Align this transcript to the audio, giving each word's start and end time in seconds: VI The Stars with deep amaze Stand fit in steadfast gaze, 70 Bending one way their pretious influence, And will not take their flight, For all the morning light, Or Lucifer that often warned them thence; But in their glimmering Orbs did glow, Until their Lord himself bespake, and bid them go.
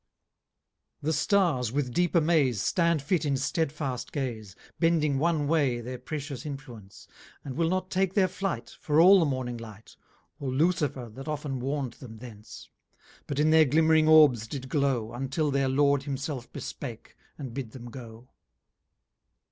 VI 0.01 1.05
The 1.09 1.13
Stars 1.13 1.71
with 1.71 1.93
deep 1.93 2.15
amaze 2.15 2.59
Stand 2.59 3.03
fit 3.03 3.23
in 3.23 3.37
steadfast 3.37 4.11
gaze, 4.11 4.55
70 4.77 4.77
Bending 4.79 5.19
one 5.19 5.47
way 5.47 5.79
their 5.79 5.99
pretious 5.99 6.43
influence, 6.43 7.07
And 7.45 7.55
will 7.55 7.69
not 7.69 7.91
take 7.91 8.15
their 8.15 8.27
flight, 8.27 8.75
For 8.79 8.99
all 8.99 9.19
the 9.19 9.27
morning 9.27 9.57
light, 9.57 9.95
Or 10.39 10.49
Lucifer 10.49 11.07
that 11.13 11.27
often 11.27 11.59
warned 11.59 11.93
them 12.01 12.17
thence; 12.17 12.67
But 13.27 13.37
in 13.37 13.51
their 13.51 13.65
glimmering 13.65 14.07
Orbs 14.07 14.47
did 14.47 14.69
glow, 14.69 15.13
Until 15.13 15.51
their 15.51 15.69
Lord 15.69 16.01
himself 16.01 16.51
bespake, 16.51 17.15
and 17.37 17.53
bid 17.53 17.69
them 17.69 17.91
go. 17.91 18.31